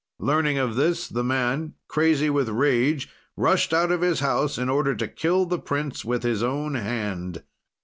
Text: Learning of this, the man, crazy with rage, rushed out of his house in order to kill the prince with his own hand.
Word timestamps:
Learning 0.17 0.57
of 0.57 0.75
this, 0.75 1.07
the 1.07 1.23
man, 1.23 1.75
crazy 1.87 2.27
with 2.27 2.49
rage, 2.49 3.07
rushed 3.37 3.71
out 3.71 3.91
of 3.91 4.01
his 4.01 4.19
house 4.19 4.57
in 4.57 4.67
order 4.67 4.95
to 4.95 5.07
kill 5.07 5.45
the 5.45 5.59
prince 5.59 6.03
with 6.03 6.23
his 6.23 6.41
own 6.41 6.73
hand. 6.73 7.43